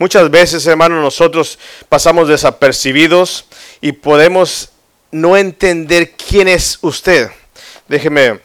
[0.00, 1.58] Muchas veces, hermanos, nosotros
[1.90, 3.44] pasamos desapercibidos
[3.82, 4.70] y podemos
[5.10, 7.28] no entender quién es usted.
[7.86, 8.40] Déjeme,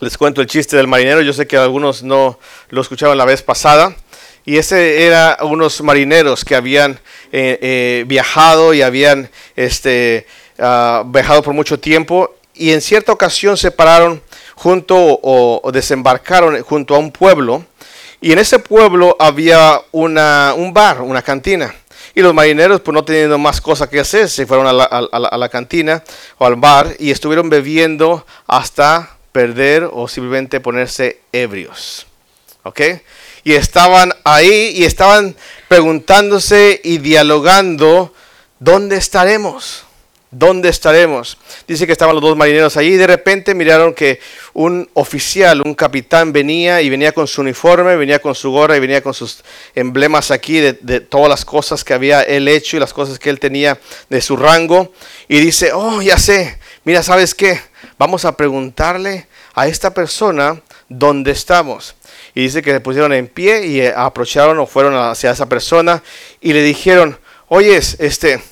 [0.00, 1.22] les cuento el chiste del marinero.
[1.22, 3.96] Yo sé que algunos no lo escuchaban la vez pasada.
[4.44, 7.00] Y ese era unos marineros que habían
[7.32, 10.26] eh, eh, viajado y habían este,
[10.58, 14.22] ah, viajado por mucho tiempo y en cierta ocasión se pararon
[14.54, 17.64] junto o, desembarcaron junto a un pueblo
[18.24, 21.74] y en ese pueblo había una, un bar, una cantina.
[22.14, 25.36] Y los marineros, pues no teniendo más cosa que hacer, se fueron a la, a
[25.36, 26.02] la cantina
[26.38, 32.06] o al bar y estuvieron bebiendo hasta perder o simplemente ponerse ebrios.
[32.62, 32.80] ¿Ok?
[33.44, 35.36] y estaban ahí y estaban
[35.68, 38.12] preguntándose y dialogando,
[38.58, 39.83] ¿dónde estaremos?
[40.36, 41.38] ¿Dónde estaremos?
[41.68, 44.18] Dice que estaban los dos marineros allí y de repente miraron que
[44.52, 48.80] un oficial, un capitán venía y venía con su uniforme, venía con su gorra y
[48.80, 49.44] venía con sus
[49.76, 53.38] emblemas aquí de, todas las cosas que había él hecho y las cosas que él
[53.38, 53.78] tenía
[54.10, 54.92] de su rango.
[55.28, 57.60] Y dice, oh, ya sé, mira, ¿sabes qué?
[57.96, 61.94] Vamos a preguntarle a esta persona dónde estamos.
[62.34, 66.02] Y dice que se pusieron en pie y aprocharon o fueron hacia esa persona
[66.40, 68.42] y le dijeron, oye, este,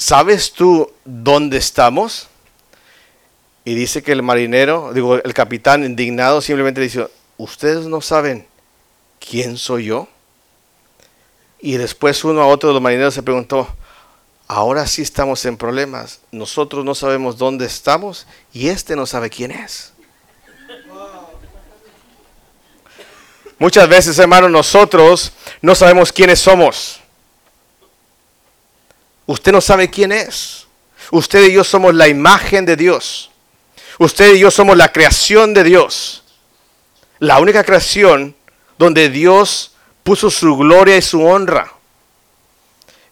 [0.00, 2.28] ¿sabes tú dónde estamos?
[3.64, 8.46] Y dice que el marinero, digo, el capitán indignado simplemente dice, ¿ustedes no saben
[9.20, 10.08] quién soy yo?
[11.60, 13.68] Y después uno a otro de los marineros se preguntó,
[14.48, 19.50] ahora sí estamos en problemas, nosotros no sabemos dónde estamos y este no sabe quién
[19.50, 19.92] es.
[23.58, 26.99] Muchas veces, hermanos, nosotros no sabemos quiénes somos.
[29.30, 30.66] Usted no sabe quién es.
[31.12, 33.30] Usted y yo somos la imagen de Dios.
[34.00, 36.24] Usted y yo somos la creación de Dios.
[37.20, 38.34] La única creación
[38.76, 41.72] donde Dios puso su gloria y su honra.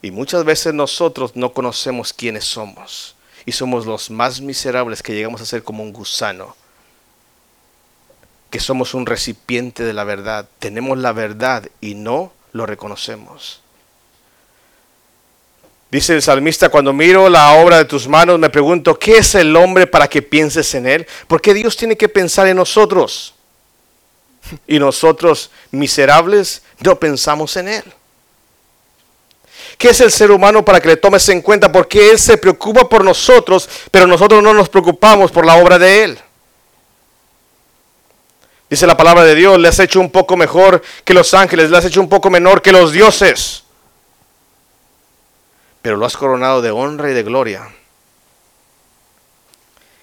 [0.03, 3.15] Y muchas veces nosotros no conocemos quiénes somos.
[3.47, 6.57] Y somos los más miserables que llegamos a ser como un gusano
[8.51, 10.49] que somos un recipiente de la verdad.
[10.59, 13.61] Tenemos la verdad y no lo reconocemos.
[15.91, 19.57] Dice el salmista, cuando miro la obra de tus manos, me pregunto, ¿qué es el
[19.57, 21.07] hombre para que pienses en él?
[21.27, 23.35] Porque Dios tiene que pensar en nosotros.
[24.67, 27.85] Y nosotros, miserables, no pensamos en él.
[29.79, 31.71] ¿Qué es el ser humano para que le tomes en cuenta?
[31.71, 36.05] Porque Él se preocupa por nosotros, pero nosotros no nos preocupamos por la obra de
[36.05, 36.19] Él.
[38.69, 41.79] Dice la palabra de Dios, le has hecho un poco mejor que los ángeles, le
[41.79, 43.63] has hecho un poco menor que los dioses.
[45.89, 47.67] Pero lo has coronado de honra y de gloria.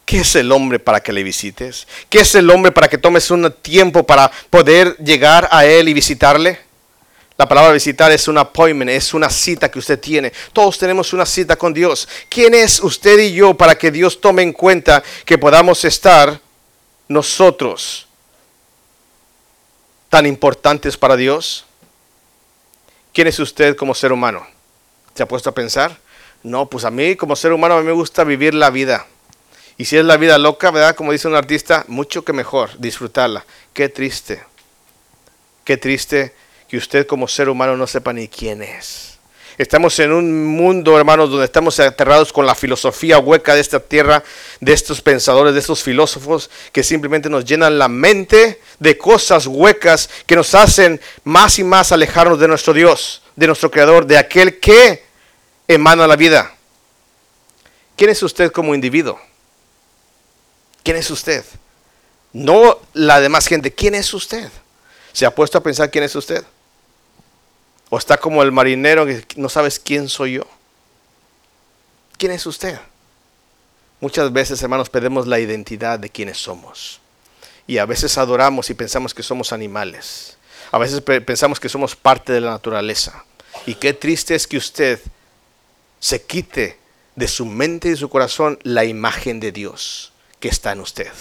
[0.03, 1.87] ¿Qué es el hombre para que le visites?
[2.09, 5.93] ¿Qué es el hombre para que tomes un tiempo para poder llegar a él y
[5.93, 6.59] visitarle?
[7.37, 10.33] La palabra visitar es un appointment, es una cita que usted tiene.
[10.53, 12.09] Todos tenemos una cita con Dios.
[12.29, 16.41] ¿Quién es usted y yo para que Dios tome en cuenta que podamos estar
[17.07, 18.07] nosotros
[20.09, 21.63] tan importantes para Dios?
[23.13, 24.54] ¿Quién es usted como ser humano?
[25.15, 25.97] ¿Se ha puesto a pensar?
[26.43, 29.07] No, pues a mí como ser humano a mí me gusta vivir la vida.
[29.77, 30.95] Y si es la vida loca, ¿verdad?
[30.95, 33.45] Como dice un artista, mucho que mejor disfrutarla.
[33.73, 34.43] Qué triste.
[35.63, 36.33] Qué triste
[36.67, 39.17] que usted como ser humano no sepa ni quién es.
[39.57, 44.21] Estamos en un mundo, hermanos, donde estamos aterrados con la filosofía hueca de esta tierra,
[44.59, 50.09] de estos pensadores, de estos filósofos que simplemente nos llenan la mente de cosas huecas
[50.25, 54.59] que nos hacen más y más alejarnos de nuestro Dios, de nuestro Creador, de aquel
[54.59, 55.04] que
[55.67, 56.53] emana la vida.
[57.95, 59.19] ¿Quién es usted como individuo?
[60.83, 61.45] ¿Quién es usted?
[62.33, 63.73] No la demás gente.
[63.73, 64.49] ¿Quién es usted?
[65.13, 66.43] ¿Se ha puesto a pensar quién es usted?
[67.89, 70.43] ¿O está como el marinero que no sabes quién soy yo?
[72.17, 72.77] ¿Quién es usted?
[74.01, 76.99] Muchas veces, hermanos, perdemos la identidad de quiénes somos.
[77.65, 80.37] Y a veces adoramos y pensamos que somos animales.
[80.71, 83.23] A veces pensamos que somos parte de la naturaleza.
[83.65, 84.99] Y qué triste es que usted
[86.05, 86.77] se quite
[87.15, 91.11] de su mente y de su corazón la imagen de Dios que está en usted.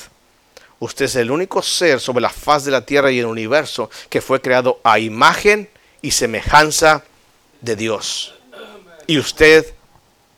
[0.79, 4.21] Usted es el único ser sobre la faz de la tierra y el universo que
[4.21, 5.71] fue creado a imagen
[6.03, 7.03] y semejanza
[7.63, 8.35] de Dios.
[9.07, 9.73] Y usted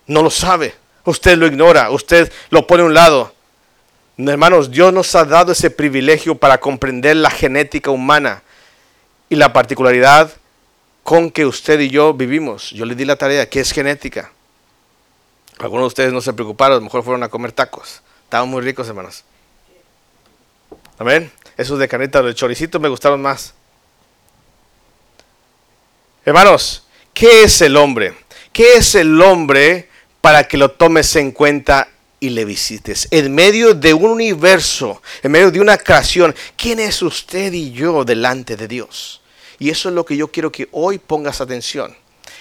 [0.06, 3.34] no lo sabe, usted lo ignora, usted lo pone a un lado.
[4.16, 8.44] Hermanos, Dios nos ha dado ese privilegio para comprender la genética humana
[9.28, 10.30] y la particularidad
[11.02, 12.70] con que usted y yo vivimos.
[12.70, 14.30] Yo le di la tarea, ¿qué es genética?
[15.58, 18.02] Algunos de ustedes no se preocuparon, a lo mejor fueron a comer tacos.
[18.24, 19.24] Estaban muy ricos, hermanos.
[20.98, 21.30] Amén.
[21.56, 23.54] Esos de carnita, de choricito me gustaron más.
[26.24, 28.14] Hermanos, ¿qué es el hombre?
[28.52, 29.88] ¿Qué es el hombre
[30.20, 31.88] para que lo tomes en cuenta
[32.20, 33.08] y le visites?
[33.10, 38.04] En medio de un universo, en medio de una creación, ¿quién es usted y yo
[38.04, 39.22] delante de Dios?
[39.58, 41.96] Y eso es lo que yo quiero que hoy pongas atención.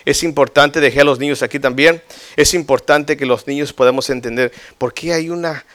[0.05, 2.01] Es importante, dejé a los niños aquí también,
[2.35, 5.65] es importante que los niños podamos entender por qué hay una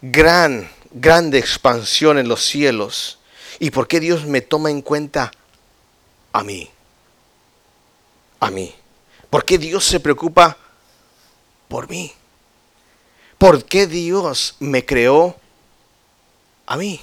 [0.00, 3.18] gran, grande expansión en los cielos
[3.58, 5.32] y por qué Dios me toma en cuenta
[6.32, 6.70] a mí.
[8.38, 8.72] A mí.
[9.28, 10.56] ¿Por qué Dios se preocupa
[11.68, 12.12] por mí?
[13.36, 15.36] ¿Por qué Dios me creó
[16.66, 17.00] a mí?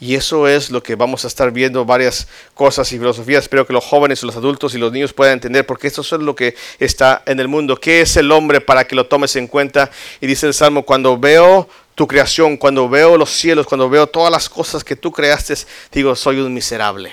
[0.00, 3.42] Y eso es lo que vamos a estar viendo, varias cosas y filosofías.
[3.42, 6.34] Espero que los jóvenes, los adultos y los niños puedan entender, porque esto es lo
[6.34, 7.76] que está en el mundo.
[7.76, 9.90] ¿Qué es el hombre para que lo tomes en cuenta?
[10.22, 14.32] Y dice el Salmo, cuando veo tu creación, cuando veo los cielos, cuando veo todas
[14.32, 15.54] las cosas que tú creaste,
[15.92, 17.12] digo, soy un miserable.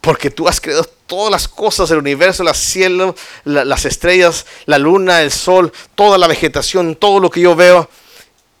[0.00, 3.14] Porque tú has creado todas las cosas del universo, el cielo,
[3.44, 7.90] las estrellas, la luna, el sol, toda la vegetación, todo lo que yo veo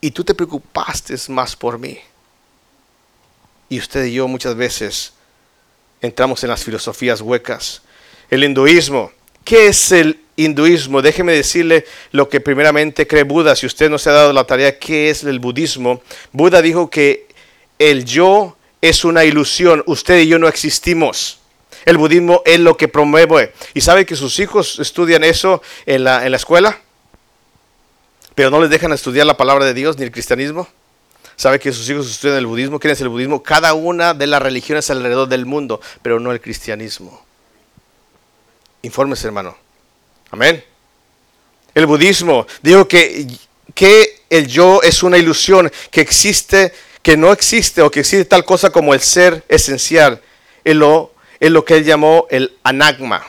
[0.00, 1.98] y tú te preocupaste más por mí.
[3.68, 5.12] Y usted y yo muchas veces
[6.00, 7.82] entramos en las filosofías huecas.
[8.30, 9.12] El hinduismo.
[9.44, 11.02] ¿Qué es el hinduismo?
[11.02, 13.56] Déjeme decirle lo que primeramente cree Buda.
[13.56, 16.02] Si usted no se ha dado la tarea, ¿qué es el budismo?
[16.32, 17.26] Buda dijo que
[17.78, 19.82] el yo es una ilusión.
[19.86, 21.40] Usted y yo no existimos.
[21.84, 23.52] El budismo es lo que promueve.
[23.74, 26.80] ¿Y sabe que sus hijos estudian eso en la, en la escuela?
[28.38, 30.68] Pero no les dejan estudiar la palabra de Dios ni el cristianismo.
[31.34, 32.78] Sabe que sus hijos estudian el budismo.
[32.78, 33.42] ¿Quién es el budismo?
[33.42, 37.20] Cada una de las religiones alrededor del mundo, pero no el cristianismo.
[38.82, 39.58] Infórmese, hermano.
[40.30, 40.62] Amén.
[41.74, 43.26] El budismo dijo que,
[43.74, 48.44] que el yo es una ilusión, que existe, que no existe o que existe tal
[48.44, 50.22] cosa como el ser esencial.
[50.62, 53.26] Es lo, es lo que él llamó el anagma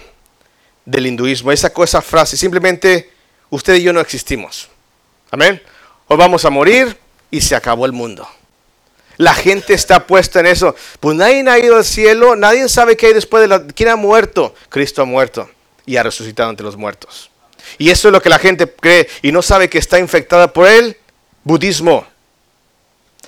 [0.85, 1.51] del hinduismo.
[1.51, 3.09] Esa cosa, frase, simplemente
[3.49, 4.69] usted y yo no existimos.
[5.31, 5.61] Amén.
[6.07, 6.97] Hoy vamos a morir
[7.29, 8.27] y se acabó el mundo.
[9.17, 10.75] La gente está puesta en eso.
[10.99, 13.67] Pues nadie ha ido al cielo, nadie sabe qué hay después de la...
[13.67, 14.55] ¿Quién ha muerto?
[14.69, 15.49] Cristo ha muerto
[15.85, 17.29] y ha resucitado entre los muertos.
[17.77, 20.67] Y eso es lo que la gente cree y no sabe que está infectada por
[20.67, 20.97] el
[21.43, 22.07] budismo.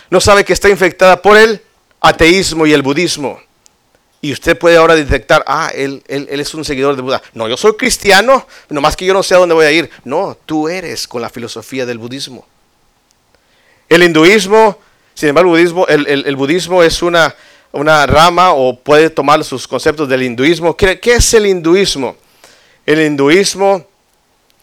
[0.09, 1.61] No sabe que está infectada por el
[1.99, 3.39] ateísmo y el budismo.
[4.23, 7.23] Y usted puede ahora detectar, ah, él, él, es un seguidor de Buda.
[7.33, 9.89] No, yo soy cristiano, nomás que yo no sé a dónde voy a ir.
[10.03, 12.45] No, tú eres con la filosofía del budismo.
[13.89, 14.77] El hinduismo,
[15.15, 17.35] sin embargo, el budismo, el, budismo es una,
[17.71, 20.77] una, rama o puede tomar sus conceptos del hinduismo.
[20.77, 22.15] ¿Qué, ¿Qué es el hinduismo?
[22.85, 23.87] El hinduismo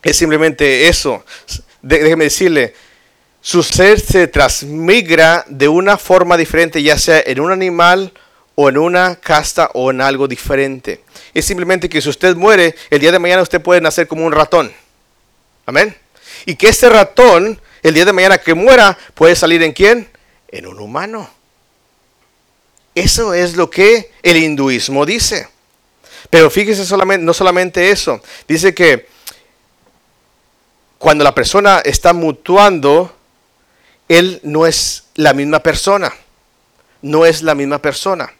[0.03, 1.25] es simplemente eso.
[1.83, 2.75] Déjeme decirle,
[3.41, 8.13] su ser se transmigra de una forma diferente, ya sea en un animal,
[8.61, 11.05] o en una casta o en algo diferente.
[11.33, 14.33] Es simplemente que si usted muere, el día de mañana usted puede nacer como un
[14.33, 14.73] ratón.
[15.65, 15.97] Amén.
[16.45, 20.11] Y que este ratón, el día de mañana que muera, puede salir en quién?
[20.49, 21.31] En un humano.
[22.97, 25.47] Eso es lo que el hinduismo dice.
[26.29, 26.83] Pero fíjese
[27.21, 28.21] no solamente eso.
[28.49, 29.07] Dice que
[30.99, 33.15] cuando la persona está mutuando,
[34.09, 36.13] él no es la misma persona.
[37.03, 38.33] No es la misma persona.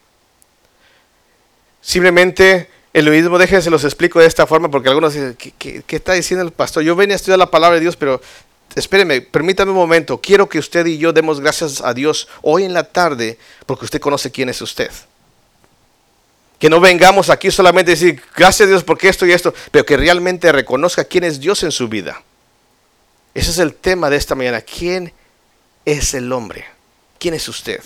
[1.81, 6.43] Simplemente el budismo, déjense los explico de esta forma porque algunos dicen, ¿qué, está diciendo
[6.43, 6.83] el pastor?
[6.83, 8.21] Yo venía a estudiar la palabra de Dios, pero
[8.75, 10.19] espéreme, permítame un momento.
[10.19, 13.99] Quiero que usted y yo demos gracias a Dios hoy en la tarde porque usted
[13.99, 14.91] conoce quién es usted.
[16.57, 19.85] Que no vengamos aquí solamente a decir, gracias a Dios porque esto y esto, pero
[19.85, 22.21] que realmente reconozca quién es Dios en su vida.
[23.33, 24.61] Ese es el tema de esta mañana.
[24.61, 25.13] ¿Quién
[25.85, 26.65] es el hombre?
[27.19, 27.81] ¿Quién es usted?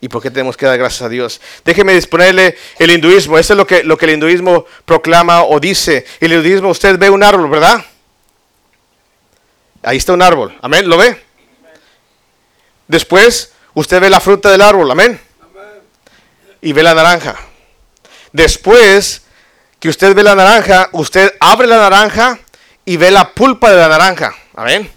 [0.00, 1.40] ¿Y por qué tenemos que dar gracias a Dios?
[1.64, 3.36] Déjeme disponerle el hinduismo.
[3.36, 6.06] Eso es lo que, lo que el hinduismo proclama o dice.
[6.20, 7.84] El hinduismo, usted ve un árbol, ¿verdad?
[9.82, 10.56] Ahí está un árbol.
[10.62, 10.88] Amén.
[10.88, 11.20] ¿Lo ve?
[12.86, 14.88] Después, usted ve la fruta del árbol.
[14.90, 15.20] Amén.
[16.60, 17.36] Y ve la naranja.
[18.32, 19.22] Después
[19.80, 22.38] que usted ve la naranja, usted abre la naranja
[22.84, 24.34] y ve la pulpa de la naranja.
[24.54, 24.90] Amén.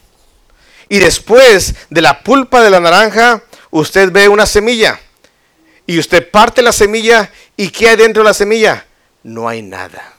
[0.90, 5.00] Y después de la pulpa de la naranja, usted ve una semilla
[5.88, 8.86] y usted parte la semilla y ¿qué hay dentro de la semilla?
[9.24, 10.14] No hay nada.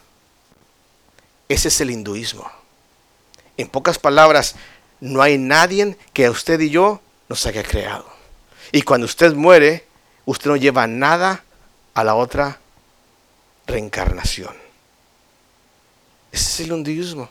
[1.49, 2.50] Ese es el hinduismo.
[3.56, 4.54] En pocas palabras,
[5.00, 8.06] no hay nadie que a usted y yo nos haya creado.
[8.73, 9.85] Y cuando usted muere,
[10.25, 11.44] usted no lleva nada
[11.94, 12.59] a la otra
[13.66, 14.56] reencarnación.
[16.32, 17.28] Ese es el hinduismo.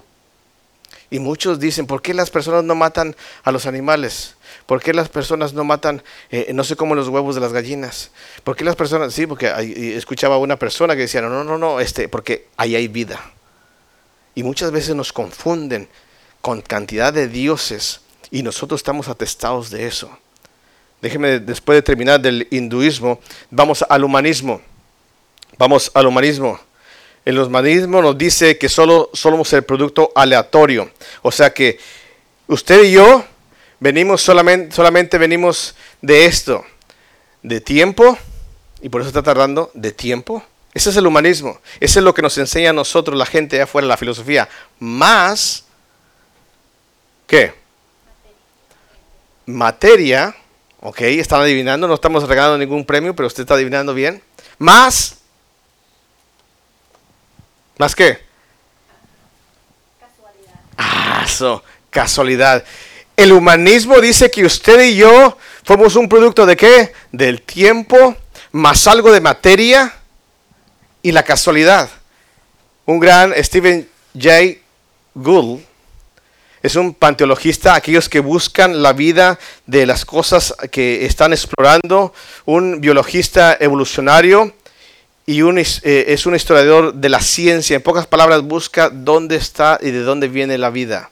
[1.12, 4.36] Y muchos dicen, ¿por qué las personas no matan a los animales?
[4.66, 6.02] ¿Por qué las personas no matan,
[6.32, 8.12] eh, no sé cómo, los huevos de las gallinas?
[8.46, 9.52] ¿Por qué las personas, sí, porque
[9.98, 13.20] escuchaba a una persona que decía, no, no, no, no, este, porque ahí hay vida.
[14.36, 15.90] Y muchas veces nos confunden
[16.40, 18.00] con cantidad de dioses
[18.32, 20.10] y nosotros estamos atestados de eso.
[21.02, 24.62] Déjeme, después de terminar del hinduismo, vamos al humanismo.
[25.58, 26.58] Vamos al humanismo.
[27.24, 30.92] El humanismo nos dice que solo somos el producto aleatorio.
[31.22, 31.80] O sea que
[32.48, 33.24] usted y yo
[33.80, 36.66] venimos solamente, solamente venimos de esto,
[37.44, 38.18] de tiempo,
[38.82, 40.44] y por eso está tardando, de tiempo.
[40.74, 41.60] Ese es el humanismo.
[41.80, 44.50] Ese es lo que nos enseña a nosotros, la gente de afuera, la filosofía.
[44.80, 45.66] Más,
[47.28, 47.54] ¿qué?
[49.46, 50.36] Materia,
[50.80, 54.24] ok, están adivinando, no estamos regalando ningún premio, pero usted está adivinando bien.
[54.58, 55.21] Más
[57.82, 58.20] ¿Más qué?
[60.00, 60.54] Casualidad.
[60.78, 62.64] Ah, eso, casualidad.
[63.18, 65.36] El humanismo dice que usted y yo
[65.66, 66.94] somos un producto de qué?
[67.12, 68.16] Del tiempo,
[68.52, 69.96] más algo de materia
[71.02, 71.90] y la casualidad.
[72.86, 74.60] Un gran Stephen J.
[75.16, 75.64] Gould
[76.62, 82.14] es un panteologista, aquellos que buscan la vida de las cosas que están explorando,
[82.46, 84.54] un biologista evolucionario
[85.26, 87.76] y eh, es un historiador de la ciencia.
[87.76, 91.12] En pocas palabras, busca dónde está y de dónde viene la vida.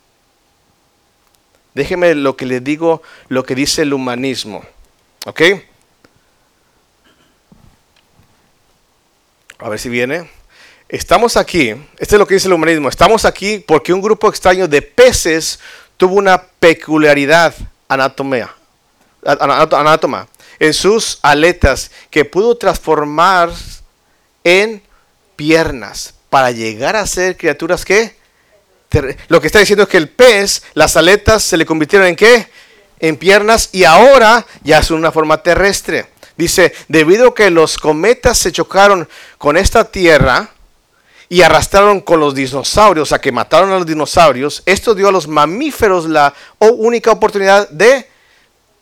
[1.74, 4.64] Déjeme lo que le digo, lo que dice el humanismo.
[5.26, 5.42] ¿Ok?
[9.60, 10.30] A ver si viene.
[10.90, 14.68] Estamos aquí, este es lo que dice el humanismo, estamos aquí porque un grupo extraño
[14.68, 15.60] de peces
[15.98, 17.54] tuvo una peculiaridad
[17.88, 18.50] anatomía,
[19.24, 23.52] anátoma en sus aletas que pudo transformar
[24.44, 24.82] en
[25.36, 28.20] piernas para llegar a ser criaturas que
[29.28, 32.48] lo que está diciendo es que el pez, las aletas se le convirtieron en qué?
[33.00, 36.08] En piernas y ahora ya son una forma terrestre.
[36.36, 40.50] Dice, debido a que los cometas se chocaron con esta tierra
[41.28, 45.28] y arrastraron con los dinosaurios, a que mataron a los dinosaurios, esto dio a los
[45.28, 48.08] mamíferos la única oportunidad de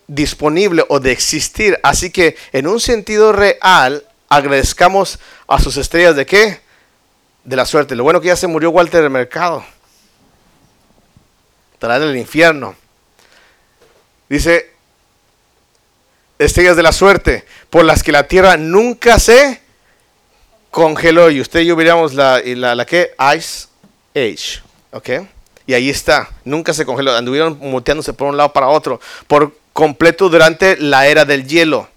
[0.08, 1.78] disponible o de existir.
[1.84, 6.62] Así que en un sentido real, agradezcamos a sus estrellas de qué?
[7.44, 7.96] De la suerte.
[7.96, 9.64] Lo bueno que ya se murió Walter del Mercado.
[11.74, 12.76] Estará en el infierno.
[14.30, 14.74] Dice,
[16.40, 19.62] estrellas de la suerte, por las que la tierra nunca se
[20.72, 21.30] congeló.
[21.30, 23.68] Y usted y yo veríamos la, la, la que Ice
[24.16, 24.62] Age.
[24.92, 25.10] ¿Ok?
[25.66, 27.16] Y ahí está, nunca se congeló.
[27.16, 31.90] Anduvieron muteándose por un lado para otro, por completo durante la era del hielo.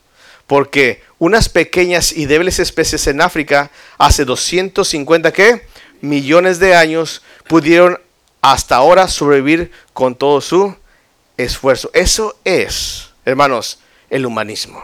[0.50, 5.64] Porque unas pequeñas y débiles especies en África hace 250 ¿qué?
[6.00, 8.00] millones de años pudieron
[8.42, 10.74] hasta ahora sobrevivir con todo su
[11.36, 11.88] esfuerzo.
[11.94, 13.78] Eso es, hermanos,
[14.10, 14.82] el humanismo.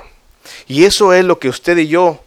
[0.68, 2.23] Y eso es lo que usted y yo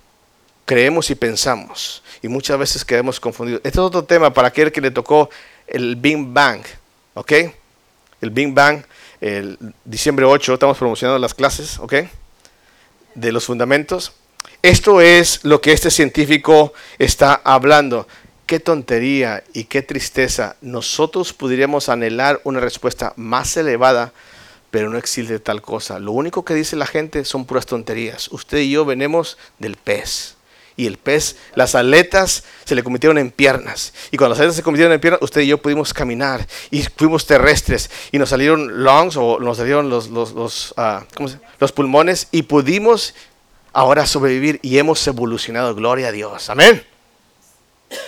[0.66, 2.04] creemos y pensamos.
[2.22, 3.62] Y muchas veces quedamos confundidos.
[3.64, 5.30] Este es otro tema para aquel que le tocó
[5.66, 6.60] el Big Bang.
[7.14, 7.32] ¿Ok?
[8.20, 8.84] El Big Bang,
[9.22, 11.80] el diciembre 8, estamos promocionando las clases.
[11.80, 11.94] ¿Ok?
[13.16, 14.14] De los fundamentos.
[14.62, 18.08] Esto es lo que este científico está hablando.
[18.46, 20.56] Qué tontería y qué tristeza.
[20.62, 24.12] Nosotros podríamos anhelar una respuesta más elevada,
[24.72, 26.00] pero no existe tal cosa.
[26.00, 28.28] Lo único que dice la gente son puras tonterías.
[28.32, 30.36] Usted y yo venimos del pez.
[30.80, 33.94] Y el pez, las aletas se le convirtieron en piernas.
[34.12, 36.48] Y cuando las aletas se convirtieron en piernas, usted y yo pudimos caminar.
[36.72, 37.92] Y fuimos terrestres.
[38.14, 41.04] Y nos salieron lungs o nos salieron los, los, los, ah,
[41.60, 42.30] los pulmones.
[42.32, 43.14] Y pudimos
[43.74, 44.58] ahora sobrevivir.
[44.62, 45.76] Y hemos evolucionado.
[45.76, 46.50] Gloria a Dios.
[46.50, 46.82] Amén.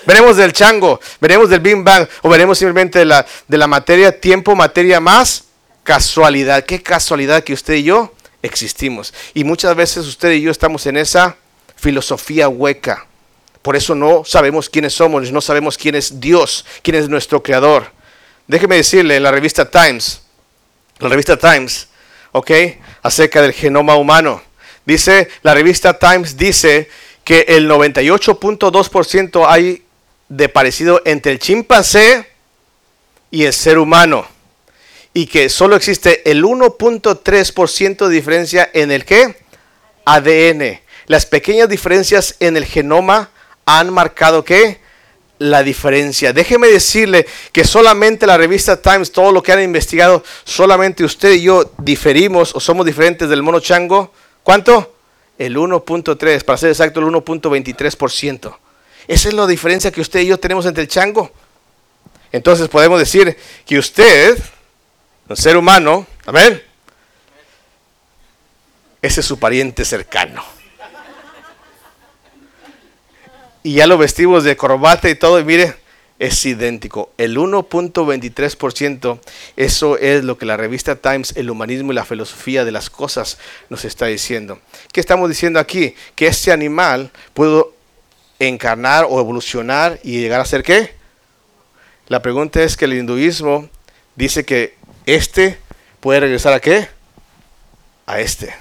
[0.06, 4.18] Veremos del chango, veremos del Big Bang o veremos simplemente de la, de la materia,
[4.18, 5.44] tiempo, materia más
[5.84, 6.64] casualidad.
[6.64, 9.14] Qué casualidad que usted y yo existimos.
[9.34, 11.36] Y muchas veces usted y yo estamos en esa
[11.82, 13.08] filosofía hueca.
[13.64, 17.92] Por eso no sabemos quiénes somos, no sabemos quién es Dios, quién es nuestro creador.
[18.48, 20.22] Déjeme decirle en la revista Times,
[21.00, 21.88] la revista Times,
[22.32, 22.52] ¿ok?
[23.02, 24.44] Acerca del genoma humano.
[24.86, 26.88] Dice, la revista Times dice
[27.24, 29.84] que el 98.2% hay
[30.30, 32.28] de parecido entre el chimpancé
[33.32, 34.28] y el ser humano.
[35.14, 39.36] Y que solo existe el 1.3% de diferencia en el que
[40.06, 40.81] ADN.
[41.08, 43.32] Las pequeñas diferencias en el genoma
[43.66, 44.80] han marcado qué?
[45.40, 46.34] La diferencia.
[46.34, 51.44] Déjeme decirle que solamente la revista Times, todo lo que han investigado, solamente usted y
[51.44, 54.14] yo diferimos o somos diferentes del mono chango.
[54.44, 54.96] ¿Cuánto?
[55.38, 58.56] El 1.3, para ser exacto, el 1.23%.
[59.08, 61.32] Esa es la diferencia que usted y yo tenemos entre el chango.
[62.32, 64.38] Entonces podemos decir que usted,
[65.28, 66.62] un ser humano, amén,
[69.02, 70.61] ese es su pariente cercano.
[73.64, 75.76] Y ya lo vestimos de corbata y todo, y mire,
[76.22, 77.12] es idéntico.
[77.18, 79.20] El 1.23%,
[79.58, 83.40] eso es lo que la revista Times, el humanismo y la filosofía de las cosas
[83.70, 84.60] nos está diciendo.
[84.94, 85.96] ¿Qué estamos diciendo aquí?
[86.16, 87.74] Que este animal pudo
[88.38, 90.94] encarnar o evolucionar y llegar a ser qué?
[92.08, 93.68] La pregunta es que el hinduismo
[94.16, 94.76] dice que
[95.08, 95.58] este
[96.00, 96.88] puede regresar a qué?
[98.06, 98.54] A este.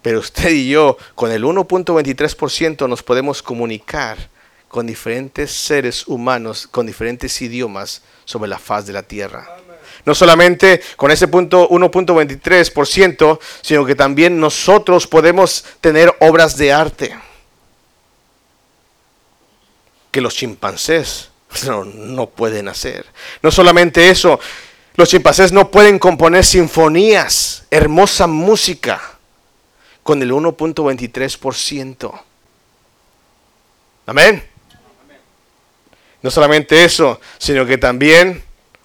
[0.00, 4.16] Pero usted y yo, con el 1.23% nos podemos comunicar
[4.72, 9.46] con diferentes seres humanos, con diferentes idiomas sobre la faz de la tierra.
[10.06, 17.14] No solamente con ese punto 1.23%, sino que también nosotros podemos tener obras de arte
[20.10, 21.28] que los chimpancés
[21.66, 23.04] no, no pueden hacer.
[23.42, 24.40] No solamente eso,
[24.94, 29.18] los chimpancés no pueden componer sinfonías, hermosa música,
[30.02, 32.20] con el 1.23%.
[34.06, 34.51] Amén.
[36.22, 38.42] No solamente eso, sino que también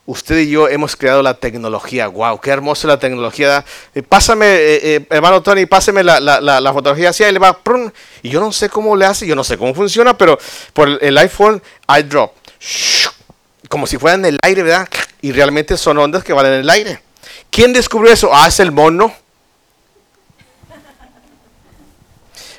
[0.08, 2.08] usted y yo hemos creado la tecnología.
[2.08, 2.40] ¡Wow!
[2.40, 3.64] ¡Qué hermosa la tecnología!
[3.94, 7.60] Eh, pásame, eh, eh, hermano Tony, pásame la, la, fotografía así, le va.
[8.24, 10.40] Y yo no sé cómo le hace, yo no sé cómo funciona, pero
[10.74, 11.62] por el iPhone,
[12.00, 12.34] iDrop.
[13.70, 14.88] Como si fueran en el aire, ¿verdad?
[15.22, 17.02] Y realmente son ondas que van en el aire.
[17.52, 18.30] ¿Quién descubrió eso?
[18.34, 19.14] Ah, es el mono.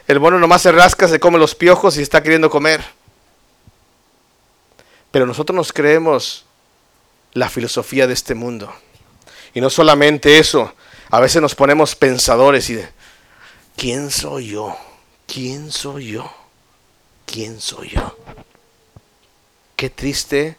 [0.07, 2.98] El mono nomás se rasca, se come los piojos y está queriendo comer.
[5.11, 6.44] Pero nosotros nos creemos
[7.33, 8.73] la filosofía de este mundo.
[9.55, 10.75] Y no solamente eso,
[11.11, 12.88] a veces nos ponemos pensadores y de,
[13.77, 14.77] ¿quién soy yo?
[15.27, 16.33] ¿Quién soy yo?
[17.27, 18.18] ¿Quién soy yo?
[19.77, 20.57] Qué triste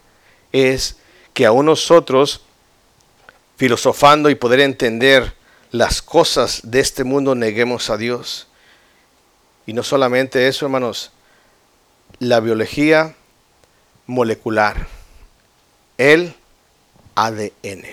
[0.52, 0.96] es
[1.34, 2.42] que aún nosotros,
[3.56, 5.34] filosofando y poder entender
[5.70, 8.48] las cosas de este mundo, neguemos a Dios.
[9.66, 11.12] Y no solamente eso, hermanos,
[12.18, 13.14] la biología
[14.10, 14.86] molecular,
[15.96, 16.34] el
[17.14, 17.84] ADN.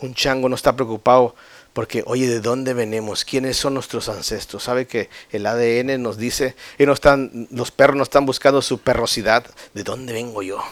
[0.00, 1.34] Un chango no está preocupado
[1.72, 3.24] porque, oye, ¿de dónde venimos?
[3.24, 4.62] ¿Quiénes son nuestros ancestros?
[4.62, 8.78] ¿Sabe que el ADN nos dice, y no están, los perros no están buscando su
[8.78, 9.44] perrosidad?
[9.72, 10.62] ¿De dónde vengo yo?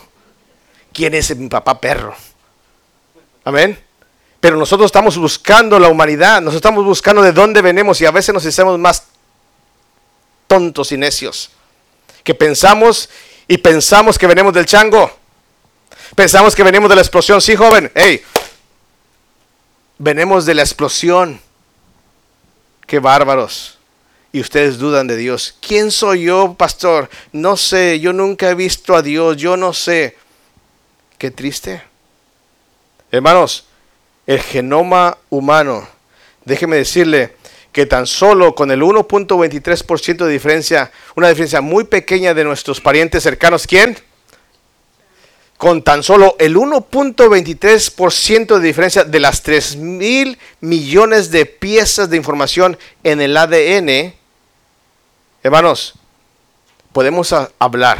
[0.92, 2.14] ¿Quién es mi papá perro?
[3.44, 3.78] Amén.
[4.40, 8.34] Pero nosotros estamos buscando la humanidad, nosotros estamos buscando de dónde venimos y a veces
[8.34, 9.06] nos hacemos más
[10.46, 11.50] tontos y necios
[12.22, 13.08] que pensamos
[13.48, 15.10] y pensamos que venimos del chango.
[16.14, 17.40] Pensamos que venimos de la explosión.
[17.40, 18.22] Sí, joven, hey,
[19.98, 21.40] venimos de la explosión.
[22.86, 23.78] Qué bárbaros.
[24.32, 25.54] Y ustedes dudan de Dios.
[25.60, 27.08] ¿Quién soy yo, pastor?
[27.32, 30.16] No sé, yo nunca he visto a Dios, yo no sé.
[31.18, 31.82] Qué triste.
[33.10, 33.66] Hermanos,
[34.26, 35.86] el genoma humano,
[36.44, 37.36] déjeme decirle,
[37.72, 43.22] que tan solo con el 1.23% de diferencia, una diferencia muy pequeña de nuestros parientes
[43.22, 43.98] cercanos, ¿quién?
[45.56, 52.18] Con tan solo el 1.23% de diferencia de las 3 mil millones de piezas de
[52.18, 54.12] información en el ADN,
[55.42, 55.94] hermanos,
[56.92, 57.96] podemos hablar,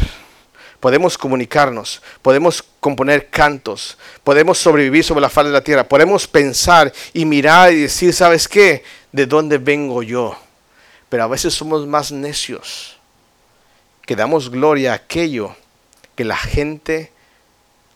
[0.81, 6.93] podemos comunicarnos, podemos componer cantos, podemos sobrevivir sobre la faz de la tierra, podemos pensar
[7.15, 8.83] y mirar y decir, ¿sabes qué?
[9.13, 10.37] ¿De dónde vengo yo?
[11.09, 12.97] Pero a veces somos más necios,
[14.07, 15.55] que damos gloria a aquello
[16.17, 17.13] que la gente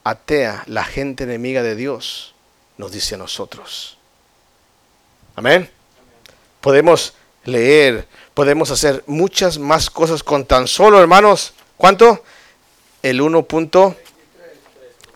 [0.03, 2.33] atea, la gente enemiga de Dios,
[2.77, 3.97] nos dice a nosotros.
[5.35, 5.69] Amén.
[6.61, 12.23] Podemos leer, podemos hacer muchas más cosas con tan solo, hermanos, ¿cuánto?
[13.01, 13.21] El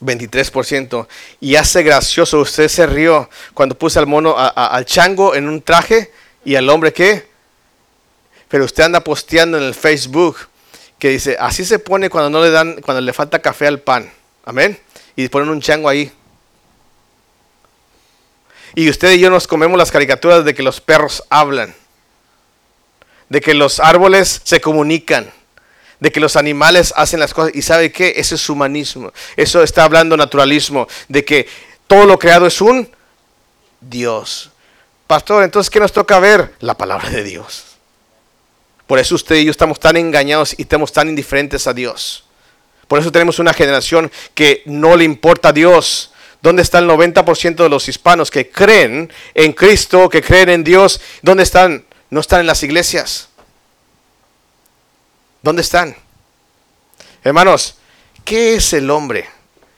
[0.02, 1.08] 1.23%.
[1.40, 6.12] Y hace gracioso, usted se rió cuando puse al mono, al chango en un traje
[6.44, 7.30] y al hombre qué.
[8.48, 10.38] Pero usted anda posteando en el Facebook
[11.00, 14.12] que dice, así se pone cuando no le dan, cuando le falta café al pan.
[14.46, 14.78] Amén.
[15.16, 16.12] Y ponen un chango ahí.
[18.76, 21.74] Y usted y yo nos comemos las caricaturas de que los perros hablan,
[23.30, 25.32] de que los árboles se comunican,
[26.02, 27.56] de que los animales hacen las cosas.
[27.56, 28.16] ¿Y sabe qué?
[28.18, 29.14] Eso es humanismo.
[29.38, 31.48] Eso está hablando naturalismo, de que
[31.88, 32.90] todo lo creado es un
[33.80, 34.52] Dios.
[35.08, 36.54] Pastor, entonces, ¿qué nos toca ver?
[36.60, 37.78] La palabra de Dios.
[38.86, 42.26] Por eso usted y yo estamos tan engañados y estamos tan indiferentes a Dios.
[42.90, 46.12] Por eso tenemos una generación que no le importa a Dios
[46.42, 51.00] ¿Dónde está el 90% de los hispanos que creen en Cristo, que creen en Dios?
[51.22, 51.86] ¿Dónde están?
[52.10, 53.30] No están en las iglesias.
[55.42, 55.96] ¿Dónde están?
[57.24, 57.76] Hermanos,
[58.24, 59.28] ¿qué es el hombre?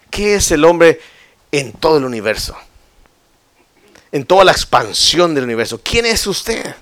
[0.09, 0.99] ¿Qué es el hombre
[1.51, 2.55] en todo el universo?
[4.11, 5.81] En toda la expansión del universo.
[5.83, 6.75] ¿Quién es usted?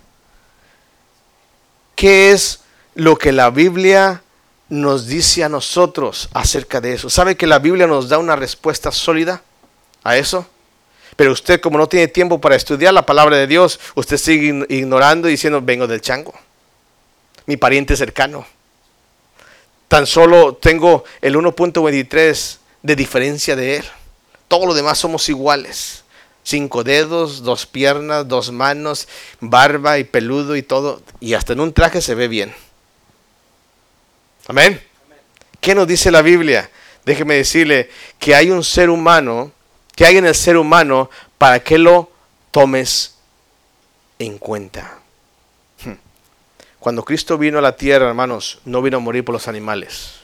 [1.95, 2.61] ¿Qué es
[2.95, 4.23] lo que la Biblia
[4.69, 7.09] nos dice a nosotros acerca de eso?
[7.09, 9.41] ¿Sabe que la Biblia nos da una respuesta sólida?
[10.03, 10.45] a eso.
[11.15, 15.27] Pero usted como no tiene tiempo para estudiar la palabra de Dios, usted sigue ignorando
[15.27, 16.33] y diciendo, vengo del chango,
[17.45, 18.45] mi pariente cercano.
[19.91, 23.85] Tan solo tengo el 1.23 de diferencia de él.
[24.47, 26.05] Todo lo demás somos iguales.
[26.43, 29.09] Cinco dedos, dos piernas, dos manos,
[29.41, 31.01] barba y peludo y todo.
[31.19, 32.55] Y hasta en un traje se ve bien.
[34.47, 34.81] Amén.
[35.59, 36.71] ¿Qué nos dice la Biblia?
[37.03, 39.51] Déjeme decirle que hay un ser humano
[39.93, 42.09] que hay en el ser humano para que lo
[42.51, 43.15] tomes
[44.19, 45.00] en cuenta.
[46.81, 50.15] Cuando Cristo vino a la tierra, hermanos, no vino a morir por los animales.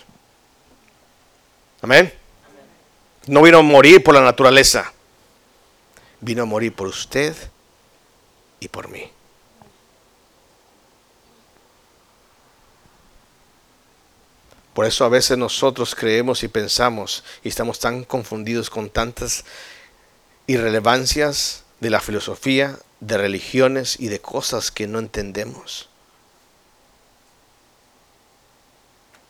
[1.84, 2.12] Amén.
[3.28, 4.92] No vino a morir por la naturaleza.
[6.20, 7.36] Vino a morir por usted
[8.60, 9.08] y por mí.
[14.74, 19.46] Por eso a veces nosotros creemos y pensamos y estamos tan confundidos con tantas
[20.48, 25.88] irrelevancias de la filosofía, de religiones y de cosas que no entendemos.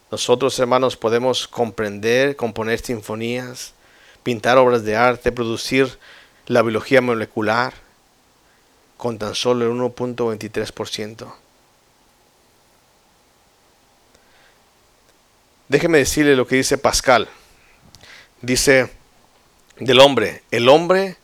[0.09, 3.73] Nosotros, hermanos, podemos comprender, componer sinfonías,
[4.23, 5.99] pintar obras de arte, producir
[6.45, 7.73] la biología molecular
[8.95, 11.33] con tan solo el 1.23%.
[15.67, 17.27] Déjeme decirle lo que dice Pascal.
[18.41, 18.89] Dice
[19.77, 21.17] del hombre, el hombre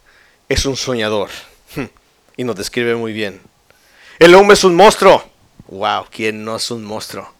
[0.50, 1.30] es un soñador.
[2.36, 3.40] Y nos describe muy bien.
[4.18, 5.24] El hombre es un monstruo.
[5.68, 7.32] Wow, ¿quién no es un monstruo?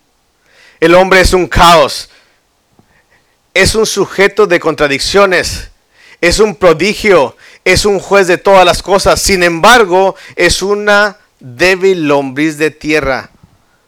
[0.84, 2.10] El hombre es un caos.
[3.54, 5.70] Es un sujeto de contradicciones.
[6.20, 7.38] Es un prodigio.
[7.64, 9.22] Es un juez de todas las cosas.
[9.22, 13.32] Sin embargo, es una débil lombriz de tierra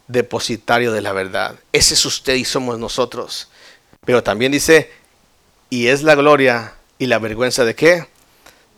[0.07, 1.55] depositario de la verdad.
[1.73, 3.49] Ese es usted y somos nosotros.
[4.05, 4.89] Pero también dice,
[5.69, 8.07] y es la gloria y la vergüenza de qué?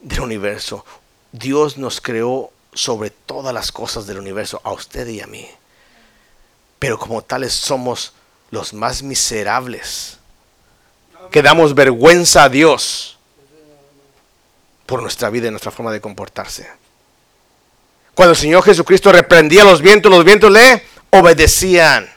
[0.01, 0.83] Del universo.
[1.33, 5.47] Dios nos creó sobre todas las cosas del universo, a usted y a mí.
[6.79, 8.13] Pero como tales somos
[8.51, 10.17] los más miserables,
[11.31, 13.17] que damos vergüenza a Dios
[14.85, 16.69] por nuestra vida y nuestra forma de comportarse.
[18.15, 22.09] Cuando el Señor Jesucristo reprendía los vientos, los vientos le obedecían.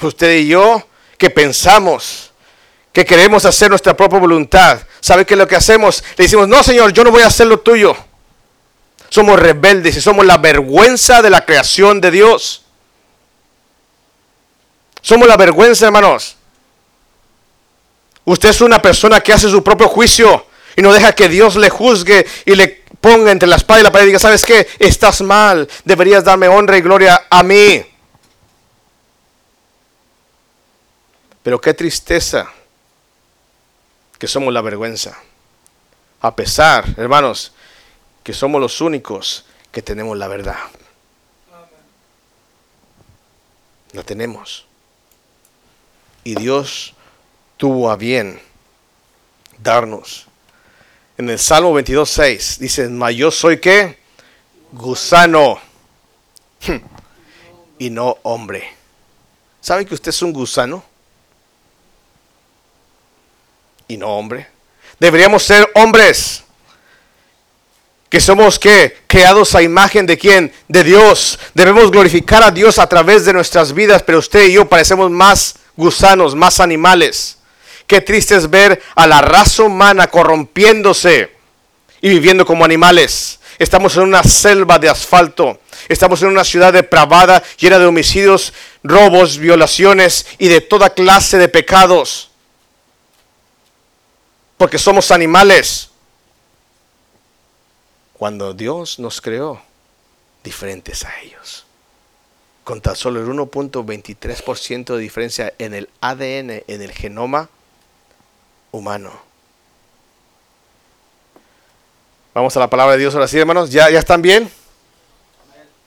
[0.00, 0.86] Usted y yo
[1.18, 2.30] que pensamos
[2.92, 6.02] que queremos hacer nuestra propia voluntad, ¿sabe qué es lo que hacemos?
[6.16, 7.96] Le decimos, no Señor, yo no voy a hacer lo tuyo.
[9.08, 12.63] Somos rebeldes y somos la vergüenza de la creación de Dios.
[15.04, 16.34] Somos la vergüenza, hermanos.
[18.24, 21.68] Usted es una persona que hace su propio juicio y no deja que Dios le
[21.68, 24.66] juzgue y le ponga entre la espada y la pared y diga, ¿sabes qué?
[24.78, 27.84] Estás mal, deberías darme honra y gloria a mí.
[31.42, 32.50] Pero qué tristeza
[34.18, 35.18] que somos la vergüenza.
[36.22, 37.52] A pesar, hermanos,
[38.22, 40.56] que somos los únicos que tenemos la verdad.
[43.92, 44.64] La tenemos.
[46.24, 46.94] Y Dios
[47.56, 48.40] tuvo a bien
[49.58, 50.26] darnos.
[51.16, 53.98] En el Salmo 22, 6 dice, mas yo soy qué?
[54.72, 55.60] Gusano
[57.78, 58.68] y no hombre.
[59.60, 60.82] ¿Sabe que usted es un gusano?
[63.86, 64.48] Y no hombre.
[64.98, 66.42] Deberíamos ser hombres
[68.08, 70.52] que somos que creados a imagen de quién?
[70.68, 71.38] De Dios.
[71.52, 75.56] Debemos glorificar a Dios a través de nuestras vidas, pero usted y yo parecemos más
[75.76, 77.38] gusanos, más animales.
[77.86, 81.34] Qué triste es ver a la raza humana corrompiéndose
[82.00, 83.40] y viviendo como animales.
[83.58, 85.60] Estamos en una selva de asfalto.
[85.88, 91.48] Estamos en una ciudad depravada, llena de homicidios, robos, violaciones y de toda clase de
[91.48, 92.30] pecados.
[94.56, 95.90] Porque somos animales
[98.14, 99.60] cuando Dios nos creó
[100.42, 101.63] diferentes a ellos.
[102.64, 107.50] Con tan solo el 1.23% de diferencia en el ADN, en el genoma
[108.72, 109.12] humano.
[112.32, 113.70] Vamos a la palabra de Dios ahora sí, hermanos.
[113.70, 114.50] ¿Ya, ya están bien?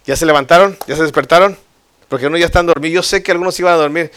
[0.06, 0.78] ¿Ya se levantaron?
[0.88, 1.58] ¿Ya se despertaron?
[2.08, 2.94] Porque uno ya están dormidos.
[2.94, 4.12] Yo sé que algunos iban a dormir.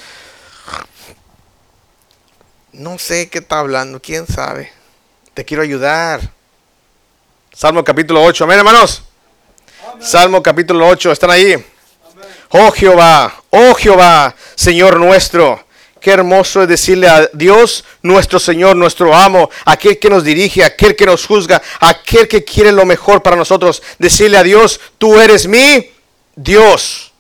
[2.73, 4.71] No sé qué está hablando, quién sabe.
[5.35, 6.21] Te quiero ayudar.
[7.53, 8.45] Salmo capítulo 8.
[8.45, 9.03] Amén, hermanos.
[9.99, 11.11] Salmo capítulo 8.
[11.11, 11.65] ¿Están ahí?
[12.51, 15.65] Oh Jehová, oh Jehová, Señor nuestro.
[16.01, 20.97] Qué hermoso es decirle a Dios, nuestro Señor, nuestro amo, aquel que nos dirige, aquel
[20.97, 23.83] que nos juzga, aquel que quiere lo mejor para nosotros.
[23.99, 25.91] Decirle a Dios, tú eres mi
[26.35, 27.13] Dios.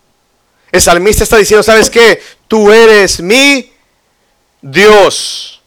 [0.73, 2.23] El salmista está diciendo, ¿sabes qué?
[2.49, 3.71] Tú eres mi
[4.63, 5.61] Dios.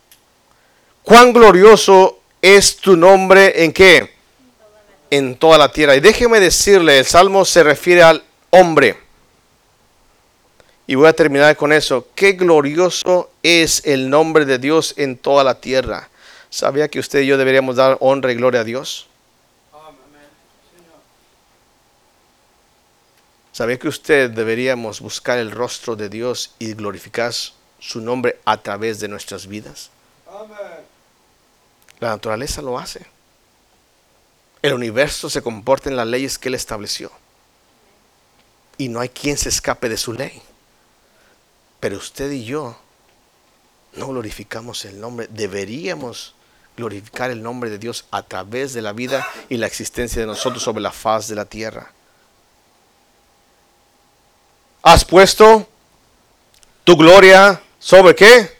[1.03, 4.13] Cuán glorioso es tu nombre en qué?
[5.17, 5.95] en toda la tierra.
[5.95, 8.97] Y déjeme decirle, el salmo se refiere al hombre.
[10.85, 12.07] Y voy a terminar con eso.
[12.13, 16.09] Qué glorioso es el nombre de Dios en toda la tierra.
[16.49, 19.07] ¿Sabía que usted y yo deberíamos dar honra y gloria a Dios?
[23.53, 27.31] ¿Sabía que usted deberíamos buscar el rostro de Dios y glorificar
[27.79, 29.91] su nombre a través de nuestras vidas?
[31.99, 33.05] La naturaleza lo hace.
[34.61, 37.11] El universo se comporta en las leyes que Él estableció.
[38.77, 40.41] Y no hay quien se escape de su ley.
[41.83, 42.77] Pero usted y yo
[43.97, 45.27] no glorificamos el nombre.
[45.29, 46.33] Deberíamos
[46.77, 50.63] glorificar el nombre de Dios a través de la vida y la existencia de nosotros
[50.63, 51.91] sobre la faz de la tierra.
[54.81, 55.67] Has puesto
[56.85, 58.57] tu gloria sobre qué?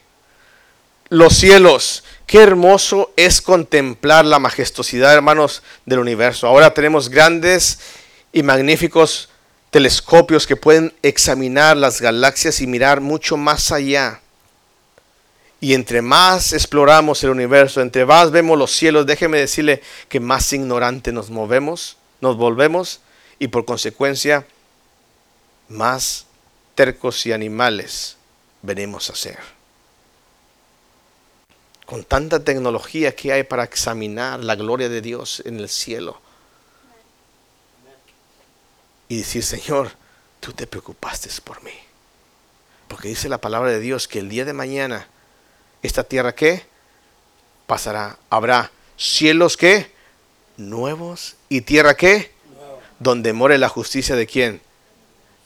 [1.07, 2.03] Los cielos.
[2.27, 6.45] Qué hermoso es contemplar la majestuosidad, hermanos, del universo.
[6.45, 7.79] Ahora tenemos grandes
[8.33, 9.29] y magníficos
[9.73, 14.21] telescopios que pueden examinar las galaxias y mirar mucho más allá.
[15.59, 20.53] Y entre más exploramos el universo, entre más vemos los cielos, déjeme decirle que más
[20.53, 22.99] ignorante nos movemos, nos volvemos
[23.39, 24.45] y por consecuencia
[25.69, 26.27] más
[26.75, 28.17] tercos y animales
[28.61, 29.39] venimos a ser
[31.87, 36.22] con tanta tecnología que hay para examinar la gloria de Dios en el cielo.
[39.13, 39.91] Y decir, Señor,
[40.39, 41.69] tú te preocupaste por mí.
[42.87, 45.07] Porque dice la palabra de Dios que el día de mañana,
[45.83, 46.65] esta tierra que
[47.67, 49.91] pasará, habrá cielos que
[50.57, 52.31] nuevos y tierra que
[52.97, 54.61] donde more la justicia de quién.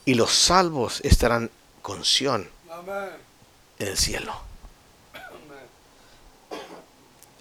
[0.06, 1.50] Y los salvos estarán
[1.82, 2.48] con Sión
[3.78, 4.32] en el cielo.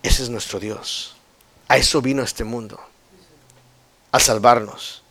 [0.04, 1.16] Ese es nuestro Dios.
[1.70, 2.78] A eso vino este mundo.
[4.12, 5.04] A salvarnos.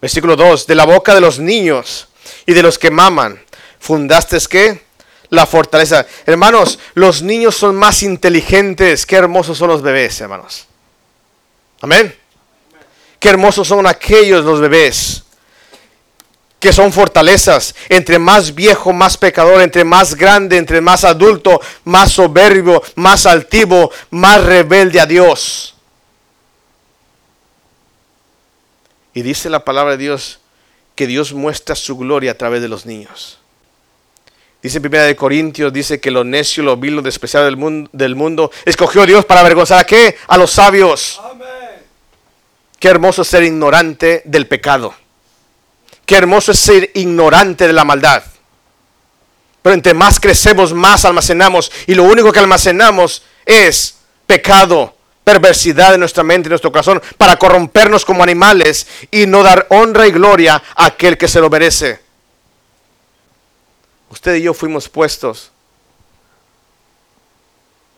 [0.00, 0.66] Versículo 2.
[0.66, 2.08] De la boca de los niños
[2.46, 3.42] y de los que maman,
[3.78, 4.82] fundaste que
[5.30, 6.06] la fortaleza.
[6.26, 9.06] Hermanos, los niños son más inteligentes.
[9.06, 10.66] Qué hermosos son los bebés, hermanos.
[11.80, 12.14] Amén.
[13.18, 15.24] Qué hermosos son aquellos los bebés
[16.60, 17.74] que son fortalezas.
[17.88, 23.90] Entre más viejo, más pecador, entre más grande, entre más adulto, más soberbio, más altivo,
[24.10, 25.74] más rebelde a Dios.
[29.14, 30.40] Y dice la palabra de Dios
[30.94, 33.38] que Dios muestra su gloria a través de los niños.
[34.62, 37.88] Dice en Primera de Corintios, dice que lo necio, lo vil, lo despreciado del mundo,
[37.92, 40.16] del mundo, escogió Dios para avergonzar a qué?
[40.28, 41.20] A los sabios.
[42.78, 44.94] Qué hermoso ser ignorante del pecado.
[46.04, 48.22] Qué hermoso es ser ignorante de la maldad.
[49.62, 51.70] Pero entre más crecemos, más almacenamos.
[51.86, 53.96] Y lo único que almacenamos es
[54.26, 54.94] pecado,
[55.30, 60.08] perversidad en nuestra mente, en nuestro corazón, para corrompernos como animales y no dar honra
[60.08, 62.00] y gloria a aquel que se lo merece.
[64.10, 65.52] Usted y yo fuimos puestos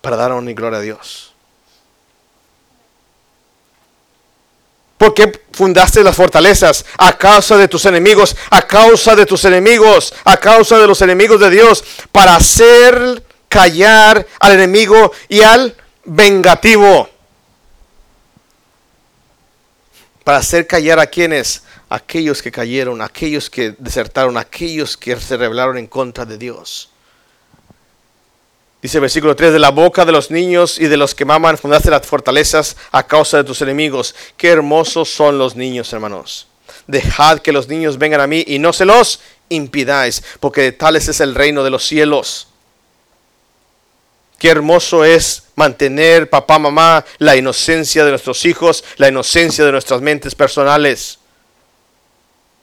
[0.02, 1.32] para dar honor y gloria a Dios.
[4.98, 6.84] ¿Por qué fundaste las fortalezas?
[6.98, 11.40] A causa de tus enemigos, a causa de tus enemigos, a causa de los enemigos
[11.40, 17.11] de Dios, para hacer callar al enemigo y al vengativo.
[20.24, 25.78] Para hacer callar a quienes, aquellos que cayeron, aquellos que desertaron, aquellos que se rebelaron
[25.78, 26.88] en contra de Dios.
[28.80, 31.56] Dice el versículo 3, de la boca de los niños y de los que maman
[31.56, 34.14] fundaste las fortalezas a causa de tus enemigos.
[34.36, 36.48] Qué hermosos son los niños, hermanos.
[36.88, 41.06] Dejad que los niños vengan a mí y no se los impidáis, porque de tales
[41.06, 42.48] es el reino de los cielos.
[44.42, 50.00] Qué hermoso es mantener, papá, mamá, la inocencia de nuestros hijos, la inocencia de nuestras
[50.00, 51.20] mentes personales.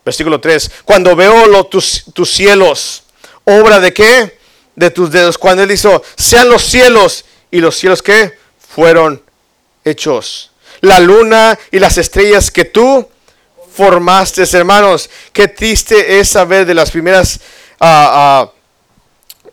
[0.03, 3.03] Versículo 3, cuando veo tus, tus cielos,
[3.45, 4.39] obra de qué?
[4.75, 5.37] de tus dedos.
[5.37, 7.23] Cuando Él hizo, sean los cielos.
[7.49, 8.37] ¿Y los cielos que
[8.75, 9.23] Fueron
[9.85, 10.51] hechos.
[10.81, 13.07] La luna y las estrellas que tú
[13.73, 15.09] formaste, hermanos.
[15.31, 17.39] Qué triste es saber de las primeras
[17.79, 18.51] ah,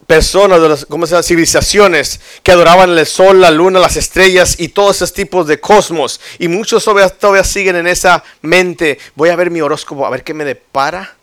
[0.06, 4.68] personas, de las ¿cómo se civilizaciones que adoraban el sol, la luna, las estrellas y
[4.68, 6.20] todos esos tipos de cosmos.
[6.38, 8.98] Y muchos todavía, todavía siguen en esa mente.
[9.14, 11.16] Voy a ver mi horóscopo, a ver qué me depara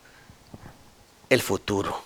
[1.30, 2.04] el futuro.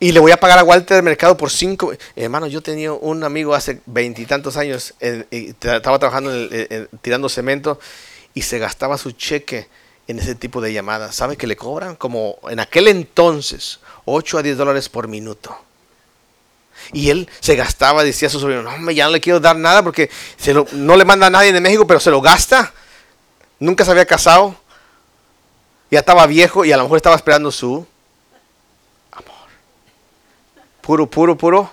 [0.00, 1.92] Y le voy a pagar a Walter del mercado por cinco.
[2.16, 6.32] Hermano, yo tenía un amigo hace veintitantos años, estaba trabajando
[7.00, 7.78] tirando cemento
[8.34, 9.68] y se gastaba su cheque
[10.08, 11.14] en ese tipo de llamadas.
[11.14, 11.96] ¿Sabe que le cobran?
[11.96, 15.56] Como en aquel entonces, 8 a 10 dólares por minuto.
[16.92, 19.82] Y él se gastaba, decía a su sobrino, no, ya no le quiero dar nada
[19.82, 22.72] porque se no le manda a nadie de México, pero se lo gasta.
[23.58, 24.56] Nunca se había casado.
[25.90, 27.86] Ya estaba viejo y a lo mejor estaba esperando su
[30.82, 31.72] Puro, puro, puro.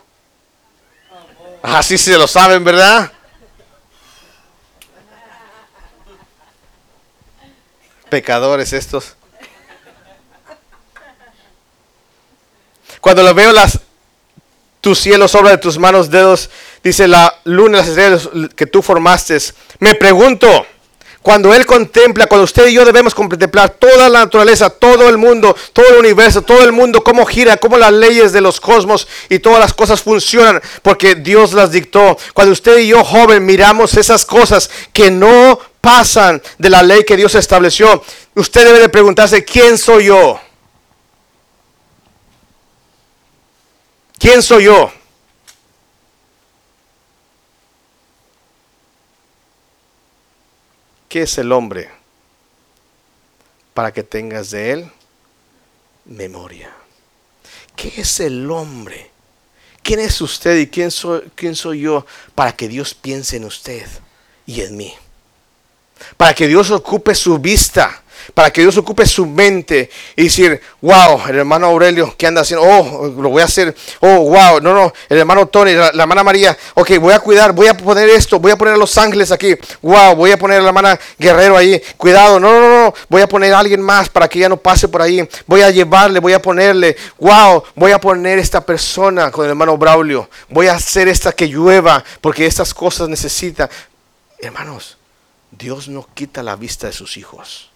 [1.64, 3.12] Así se lo saben, ¿verdad?
[8.10, 9.16] Pecadores estos.
[13.02, 13.80] Cuando lo veo las
[14.82, 16.50] tus cielos obra de tus manos dedos,
[16.84, 19.38] dice la luna, las estrellas que tú formaste.
[19.80, 20.66] Me pregunto,
[21.22, 25.56] cuando Él contempla, cuando usted y yo debemos contemplar toda la naturaleza, todo el mundo,
[25.74, 29.40] todo el universo, todo el mundo, cómo gira, cómo las leyes de los cosmos y
[29.40, 32.18] todas las cosas funcionan, porque Dios las dictó.
[32.34, 37.18] Cuando usted y yo, joven, miramos esas cosas que no pasan de la ley que
[37.18, 38.02] Dios estableció,
[38.36, 40.40] usted debe de preguntarse, ¿quién soy yo?
[44.18, 44.92] ¿Quién soy yo?
[51.10, 51.90] ¿Qué es el hombre?
[53.74, 54.92] Para que tengas de él
[56.06, 56.72] memoria.
[57.76, 59.10] ¿Qué es el hombre?
[59.82, 63.88] ¿Quién es usted y quién soy, quién soy yo para que Dios piense en usted
[64.46, 64.94] y en mí?
[66.16, 68.04] Para que Dios ocupe su vista
[68.34, 72.66] para que Dios ocupe su mente y decir, wow, el hermano Aurelio, ¿qué anda haciendo?
[72.66, 73.76] Oh, lo voy a hacer.
[74.00, 77.68] Oh, wow, no, no, el hermano Tony, la, hermana María, ok, voy a cuidar, voy
[77.68, 79.56] a poner esto, voy a poner a los ángeles aquí.
[79.82, 81.82] Wow, voy a poner a la hermana Guerrero ahí.
[81.98, 84.88] Cuidado, no, no, no, voy a poner a alguien más para que ella no pase
[84.88, 85.28] por ahí.
[85.46, 89.78] Voy a llevarle, voy a ponerle, wow, voy a poner esta persona con el hermano
[89.78, 90.30] Braulio.
[90.50, 93.70] Voy a hacer esta que llueva porque estas cosas necesita.
[94.40, 94.98] Hermanos,
[95.52, 97.69] Dios no quita la vista de sus hijos.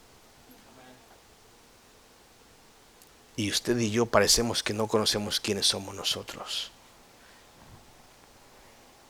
[3.35, 6.71] Y usted y yo parecemos que no conocemos quiénes somos nosotros.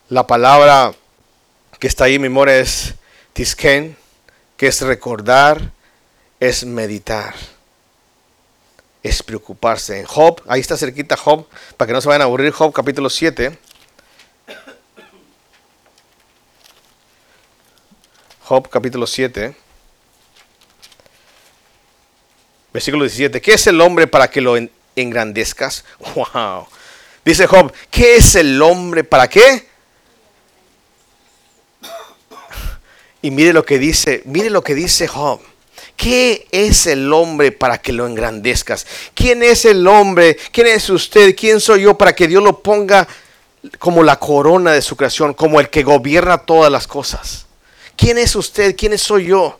[0.10, 0.94] La palabra
[1.80, 2.94] que está ahí en memoria es
[3.34, 3.98] tisken,
[4.56, 5.72] que es recordar,
[6.40, 7.36] es meditar,
[9.02, 10.00] es preocuparse.
[10.00, 13.10] En Job, ahí está cerquita Job, para que no se vayan a aburrir, Job capítulo
[13.10, 13.58] 7.
[18.46, 19.63] Job capítulo 7.
[22.74, 23.40] Versículo 17.
[23.40, 24.56] ¿Qué es el hombre para que lo
[24.96, 25.86] engrandezcas?
[26.16, 26.68] Wow.
[27.24, 29.68] Dice Job, ¿qué es el hombre para qué?
[33.22, 35.40] Y mire lo que dice, mire lo que dice Job.
[35.96, 38.86] ¿Qué es el hombre para que lo engrandezcas?
[39.14, 40.38] ¿Quién es el hombre?
[40.52, 41.34] ¿Quién es usted?
[41.34, 43.08] ¿Quién soy yo para que Dios lo ponga
[43.80, 47.46] como la corona de su creación, como el que gobierna todas las cosas?
[47.96, 48.76] ¿Quién es usted?
[48.76, 49.58] ¿Quién soy yo?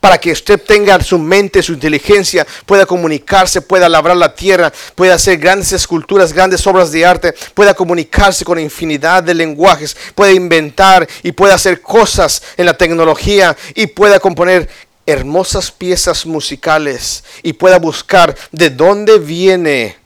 [0.00, 5.14] Para que usted tenga su mente, su inteligencia, pueda comunicarse, pueda labrar la tierra, pueda
[5.14, 11.08] hacer grandes esculturas, grandes obras de arte, pueda comunicarse con infinidad de lenguajes, pueda inventar
[11.22, 14.68] y pueda hacer cosas en la tecnología y pueda componer
[15.06, 19.96] hermosas piezas musicales y pueda buscar de dónde viene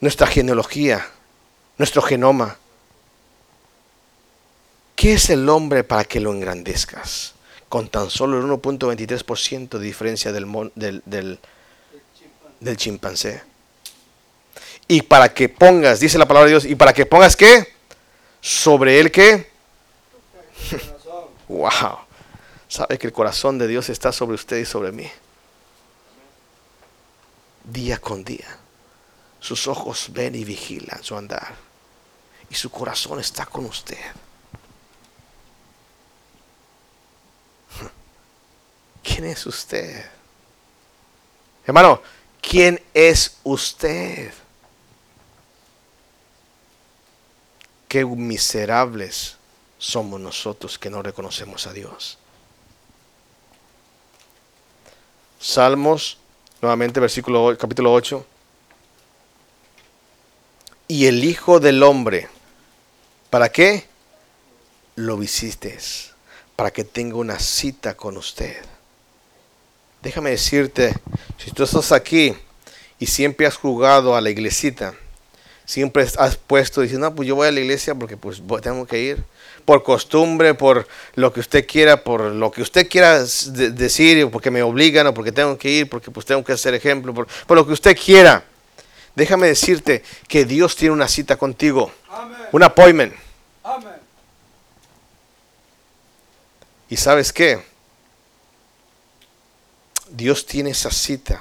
[0.00, 1.06] nuestra genealogía
[1.76, 2.56] nuestro genoma.
[4.96, 7.33] ¿Qué es el hombre para que lo engrandezcas?
[7.74, 10.46] Con tan solo el 1.23% de diferencia del,
[10.76, 11.40] del, del,
[12.60, 13.42] del chimpancé.
[14.86, 17.74] Y para que pongas, dice la palabra de Dios, y para que pongas qué?
[18.40, 19.50] Sobre él qué?
[21.48, 21.98] wow.
[22.68, 25.10] Sabe que el corazón de Dios está sobre usted y sobre mí.
[27.64, 28.56] Día con día.
[29.40, 31.56] Sus ojos ven y vigilan su andar.
[32.48, 33.98] Y su corazón está con usted.
[39.04, 40.02] ¿Quién es usted?
[41.66, 42.00] Hermano,
[42.40, 44.32] ¿quién es usted?
[47.86, 49.36] Qué miserables
[49.78, 52.18] somos nosotros que no reconocemos a Dios.
[55.38, 56.16] Salmos,
[56.62, 58.26] nuevamente versículo capítulo 8.
[60.88, 62.30] Y el Hijo del Hombre,
[63.28, 63.86] ¿para qué?
[64.96, 66.14] Lo visites,
[66.56, 68.73] para que tenga una cita con usted.
[70.04, 70.94] Déjame decirte,
[71.38, 72.36] si tú estás aquí
[72.98, 74.92] y siempre has jugado a la iglesita,
[75.64, 79.00] siempre has puesto diciendo, no, pues yo voy a la iglesia porque pues tengo que
[79.00, 79.24] ir,
[79.64, 84.62] por costumbre, por lo que usted quiera, por lo que usted quiera decir, porque me
[84.62, 87.72] obligan o porque tengo que ir, porque pues tengo que hacer ejemplo, por, lo que
[87.72, 88.44] usted quiera.
[89.16, 91.90] Déjame decirte que Dios tiene una cita contigo,
[92.52, 93.14] un appointment.
[96.90, 97.73] ¿Y sabes qué?
[100.16, 101.40] Dios tiene esa cita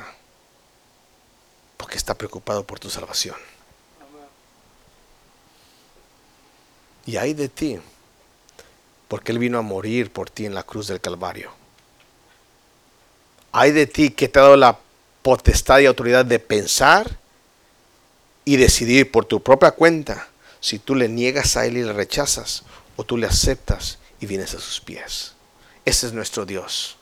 [1.78, 3.36] porque está preocupado por tu salvación.
[7.05, 7.80] Y hay de ti
[9.07, 11.51] porque Él vino a morir por ti en la cruz del Calvario.
[13.51, 14.80] Hay de ti que te ha dado la
[15.21, 17.19] potestad y autoridad de pensar
[18.43, 20.30] y decidir por tu propia cuenta
[20.61, 22.63] si tú le niegas a Él y le rechazas
[22.95, 25.34] o tú le aceptas y vienes a sus pies.
[25.86, 26.97] Ese es nuestro Dios,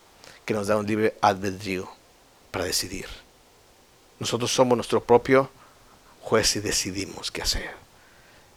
[0.52, 1.90] que nos da un libre albedrío
[2.52, 3.06] para decidir.
[4.20, 5.50] Nosotros somos nuestro propio
[6.20, 7.72] juez y decidimos qué hacer.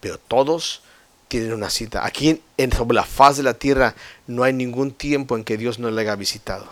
[0.01, 0.83] Pero todos
[1.29, 2.05] tienen una cita.
[2.05, 3.95] Aquí en, sobre la faz de la tierra
[4.27, 6.67] no hay ningún tiempo en que Dios no le haya visitado.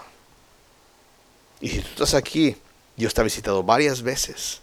[1.61, 2.57] Y si tú estás aquí,
[2.97, 4.61] Dios te ha visitado varias veces.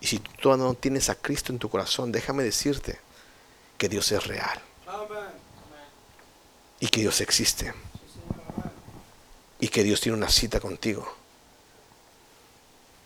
[0.00, 2.98] Y si tú no tienes a Cristo en tu corazón, déjame decirte
[3.78, 4.60] que Dios es real.
[6.80, 7.72] Y que Dios existe.
[9.62, 11.06] Y que Dios tiene una cita contigo.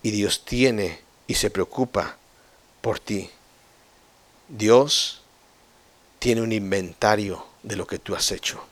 [0.03, 2.17] Y Dios tiene y se preocupa
[2.81, 3.29] por ti.
[4.49, 5.21] Dios
[6.19, 8.65] tiene un inventario de lo que tú has hecho.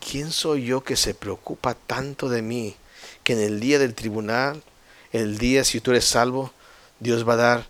[0.00, 2.74] ¿Quién soy yo que se preocupa tanto de mí
[3.22, 4.60] que en el día del tribunal,
[5.12, 6.52] el día si tú eres salvo,
[6.98, 7.66] Dios va a dar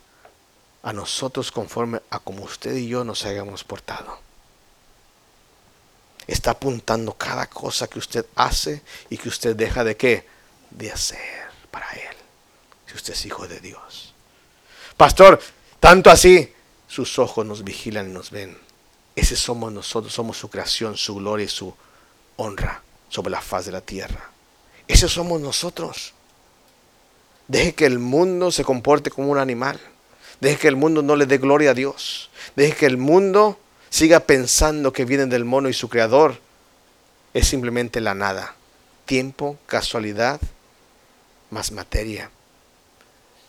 [0.83, 4.30] a nosotros conforme a como usted y yo nos hayamos portado?
[6.31, 10.25] Está apuntando cada cosa que usted hace y que usted deja de qué?
[10.71, 11.19] De hacer
[11.73, 12.17] para Él.
[12.87, 14.15] Si usted es hijo de Dios.
[14.97, 15.41] Pastor,
[15.81, 16.53] tanto así,
[16.87, 18.57] sus ojos nos vigilan y nos ven.
[19.17, 21.75] Ese somos nosotros, somos su creación, su gloria y su
[22.37, 24.31] honra sobre la faz de la tierra.
[24.87, 26.15] Ese somos nosotros.
[27.49, 29.81] Deje que el mundo se comporte como un animal.
[30.41, 32.31] Deje que el mundo no le dé gloria a Dios.
[32.55, 33.59] Deje que el mundo
[33.91, 36.39] siga pensando que viene del mono y su creador
[37.35, 38.55] es simplemente la nada.
[39.05, 40.41] Tiempo, casualidad,
[41.51, 42.31] más materia.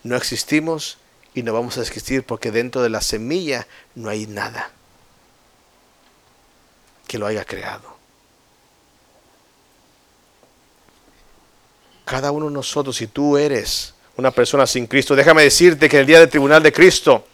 [0.02, 0.98] No existimos
[1.34, 4.70] y no vamos a existir porque dentro de la semilla no hay nada
[7.06, 7.92] que lo haya creado.
[12.04, 16.06] Cada uno de nosotros, si tú eres una persona sin Cristo, déjame decirte que el
[16.06, 17.26] día del tribunal de Cristo,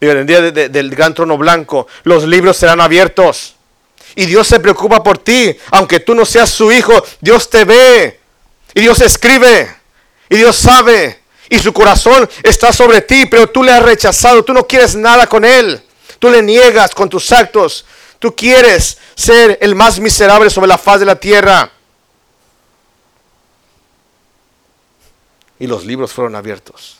[0.00, 3.54] en el día del gran trono blanco, los libros serán abiertos.
[4.14, 8.20] Y Dios se preocupa por ti, aunque tú no seas su hijo, Dios te ve.
[8.74, 9.74] Y Dios escribe.
[10.28, 11.22] Y Dios sabe.
[11.48, 14.44] Y su corazón está sobre ti, pero tú le has rechazado.
[14.44, 15.82] Tú no quieres nada con Él.
[16.18, 17.84] Tú le niegas con tus actos.
[18.18, 21.70] Tú quieres ser el más miserable sobre la faz de la tierra.
[25.58, 26.95] Y los libros fueron abiertos.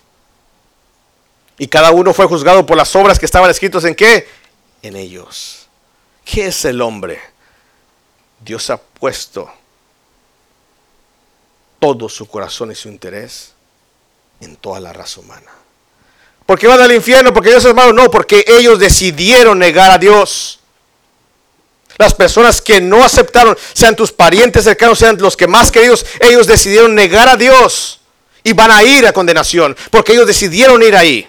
[1.58, 4.28] Y cada uno fue juzgado por las obras que estaban escritas en qué?
[4.82, 5.66] En ellos.
[6.24, 7.20] ¿Qué es el hombre?
[8.40, 9.50] Dios ha puesto
[11.78, 13.52] todo su corazón y su interés
[14.40, 15.50] en toda la raza humana.
[16.44, 17.32] ¿Por qué van al infierno?
[17.32, 17.92] Porque Dios es malo.
[17.92, 20.60] No, porque ellos decidieron negar a Dios.
[21.98, 26.46] Las personas que no aceptaron, sean tus parientes cercanos, sean los que más queridos, ellos
[26.46, 28.00] decidieron negar a Dios
[28.44, 31.26] y van a ir a condenación, porque ellos decidieron ir ahí.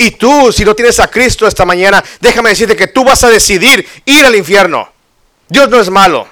[0.00, 3.28] Y tú, si no tienes a Cristo esta mañana, déjame decirte que tú vas a
[3.28, 4.88] decidir ir al infierno.
[5.48, 6.28] Dios no es malo.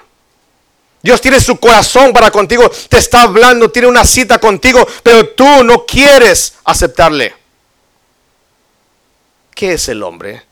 [1.01, 5.63] Dios tiene su corazón para contigo, te está hablando, tiene una cita contigo, pero tú
[5.63, 7.35] no quieres aceptarle.
[9.53, 10.43] ¿Qué es el hombre?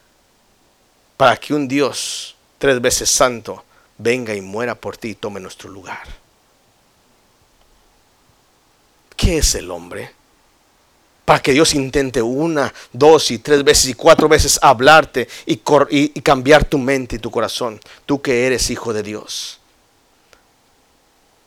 [1.16, 3.64] Para que un Dios tres veces santo
[3.98, 6.06] venga y muera por ti y tome nuestro lugar.
[9.16, 10.15] ¿Qué es el hombre?
[11.26, 15.58] Para que Dios intente una, dos y tres veces y cuatro veces hablarte y,
[16.22, 17.80] cambiar tu mente y tu corazón.
[18.06, 19.60] Tú que eres hijo de Dios.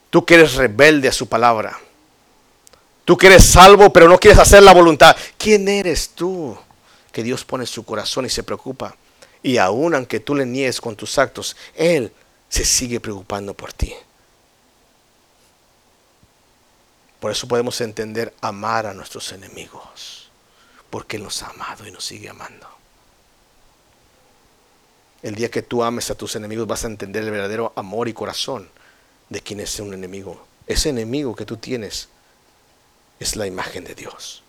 [0.09, 1.79] Tú que eres rebelde a su palabra.
[3.05, 5.15] Tú que eres salvo pero no quieres hacer la voluntad.
[5.37, 6.57] ¿Quién eres tú
[7.13, 8.95] que Dios pone su corazón y se preocupa?
[9.41, 12.11] Y aun aunque tú le niegues con tus actos, Él
[12.49, 13.93] se sigue preocupando por ti.
[17.19, 20.29] Por eso podemos entender amar a nuestros enemigos,
[20.89, 22.67] porque Él nos ha amado y nos sigue amando.
[25.21, 28.13] El día que tú ames a tus enemigos vas a entender el verdadero amor y
[28.13, 28.69] corazón
[29.27, 30.45] de quien es un enemigo.
[30.65, 32.07] Ese enemigo que tú tienes
[33.19, 34.43] es la imagen de Dios.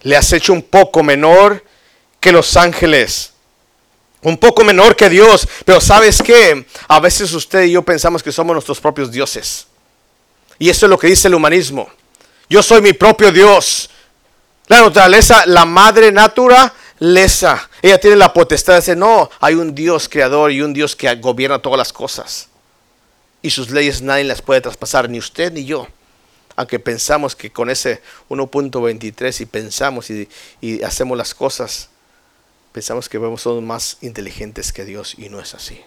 [0.00, 1.62] Le has hecho un poco menor
[2.20, 3.33] que los ángeles
[4.24, 5.46] un poco menor que Dios.
[5.64, 6.66] Pero sabes qué?
[6.88, 9.66] A veces usted y yo pensamos que somos nuestros propios dioses.
[10.58, 11.88] Y eso es lo que dice el humanismo.
[12.48, 13.90] Yo soy mi propio Dios.
[14.66, 17.68] La naturaleza, la madre naturaleza.
[17.82, 21.14] Ella tiene la potestad de decir, no, hay un Dios creador y un Dios que
[21.16, 22.48] gobierna todas las cosas.
[23.42, 25.86] Y sus leyes nadie las puede traspasar, ni usted ni yo.
[26.56, 28.00] Aunque pensamos que con ese
[28.30, 30.28] 1.23 y pensamos y,
[30.62, 31.90] y hacemos las cosas
[32.74, 35.80] Pensamos que somos más inteligentes que Dios y no es así.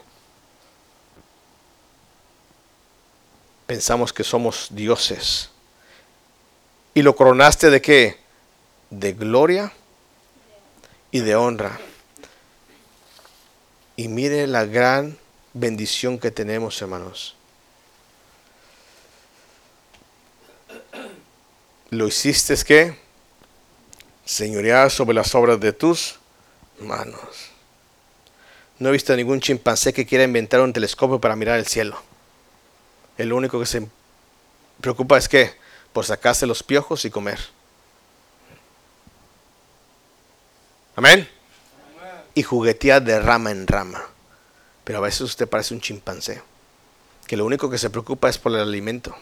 [3.65, 5.49] Pensamos que somos dioses.
[6.93, 8.17] ¿Y lo coronaste de qué?
[8.89, 9.73] De gloria
[11.11, 11.77] y de honra.
[13.97, 15.17] Y mire la gran
[15.51, 17.35] bendición que tenemos, hermanos.
[21.89, 22.97] Lo hiciste que
[24.23, 26.17] señorear sobre las obras de tus
[26.79, 27.51] Manos.
[28.79, 31.99] No he visto ningún chimpancé que quiera inventar un telescopio para mirar el cielo.
[33.17, 33.87] El único que se
[34.81, 35.55] preocupa es que
[35.93, 37.39] por sacarse los piojos y comer.
[40.95, 41.27] Amén.
[42.35, 44.03] Y juguetear de rama en rama.
[44.83, 46.43] Pero a veces usted parece un chimpancé,
[47.25, 49.15] que lo único que se preocupa es por el alimento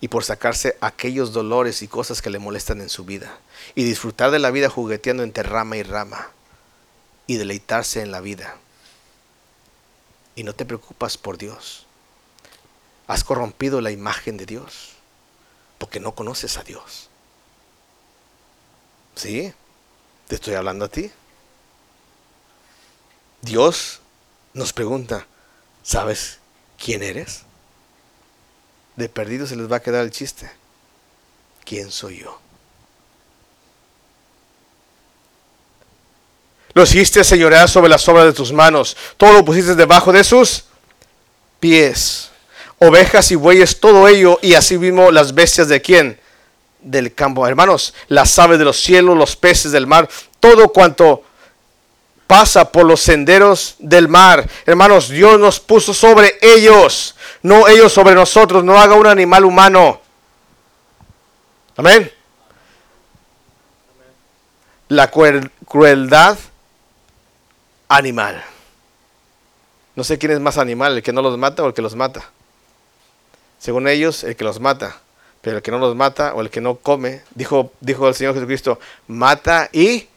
[0.00, 3.38] y por sacarse aquellos dolores y cosas que le molestan en su vida.
[3.74, 6.30] Y disfrutar de la vida jugueteando entre rama y rama
[7.26, 8.56] y deleitarse en la vida.
[10.34, 11.86] Y no te preocupas por Dios.
[13.06, 14.92] Has corrompido la imagen de Dios
[15.78, 17.08] porque no conoces a Dios.
[19.14, 19.52] ¿Sí?
[20.28, 21.10] Te estoy hablando a ti.
[23.42, 24.00] Dios
[24.54, 25.26] nos pregunta,
[25.82, 26.38] ¿sabes
[26.78, 27.42] quién eres?
[28.96, 30.50] De perdido se les va a quedar el chiste.
[31.64, 32.40] ¿Quién soy yo?
[36.76, 38.98] Lo hiciste señorear sobre las obras de tus manos.
[39.16, 40.64] Todo lo pusiste debajo de sus
[41.58, 42.28] pies.
[42.78, 44.38] Ovejas y bueyes, todo ello.
[44.42, 46.20] Y así mismo las bestias de quién?
[46.82, 47.48] Del campo.
[47.48, 50.06] Hermanos, las aves de los cielos, los peces del mar.
[50.38, 51.22] Todo cuanto
[52.26, 54.46] pasa por los senderos del mar.
[54.66, 57.14] Hermanos, Dios nos puso sobre ellos.
[57.40, 58.62] No ellos sobre nosotros.
[58.62, 60.02] No haga un animal humano.
[61.74, 62.12] Amén.
[64.88, 66.36] La crueldad
[67.88, 68.42] animal.
[69.94, 71.94] No sé quién es más animal, el que no los mata o el que los
[71.94, 72.30] mata.
[73.58, 75.00] Según ellos, el que los mata.
[75.40, 78.34] Pero el que no los mata o el que no come, dijo, dijo el Señor
[78.34, 80.08] Jesucristo, mata y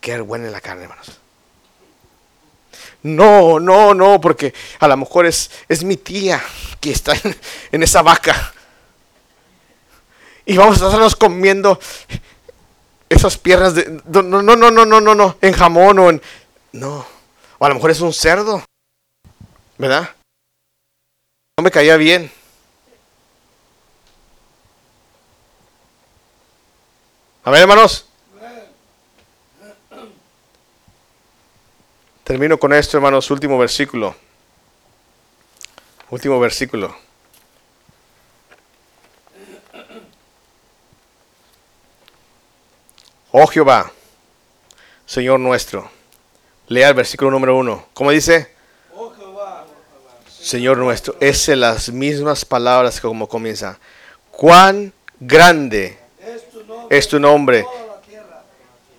[0.00, 1.18] qué buena en la carne, hermanos.
[3.04, 6.42] No, no, no, porque a lo mejor es, es mi tía
[6.80, 7.12] que está
[7.70, 8.52] en, esa vaca.
[10.46, 11.78] Y vamos a estarnos comiendo
[13.08, 14.00] esas piernas de...
[14.06, 16.22] No, no, no, no, no, no, no, en jamón o en...
[16.74, 17.06] No.
[17.58, 18.64] O a lo mejor es un cerdo.
[19.78, 20.10] ¿Verdad?
[21.56, 22.32] No me caía bien.
[27.44, 28.08] A ver, hermanos.
[32.24, 33.30] Termino con esto, hermanos.
[33.30, 34.16] Último versículo.
[36.10, 36.96] Último versículo.
[43.30, 43.92] Oh Jehová,
[45.06, 45.93] Señor nuestro
[46.68, 47.86] Lea el versículo número uno.
[47.92, 48.54] ¿Cómo dice?
[50.28, 53.78] Señor nuestro, es las mismas palabras que como comienza.
[54.30, 55.98] Cuán grande
[56.90, 57.66] es tu nombre en.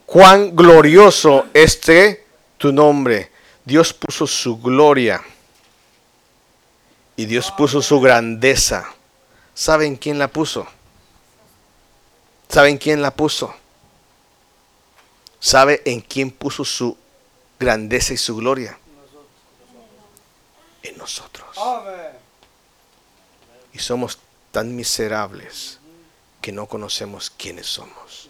[0.06, 2.26] Cuán glorioso este
[2.58, 3.32] tu nombre.
[3.64, 5.22] Dios puso su gloria
[7.16, 8.86] y Dios puso su grandeza.
[9.54, 10.68] ¿Saben quién la puso?
[12.50, 13.54] ¿Saben quién la puso?
[15.40, 16.98] ¿Sabe en quién puso su
[17.60, 18.78] grandeza y su gloria?
[20.84, 21.58] En nosotros.
[23.74, 24.20] Y somos
[24.52, 25.80] tan miserables
[26.42, 28.30] que no conocemos quiénes somos.